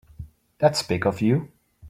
[0.57, 1.51] That's big of you.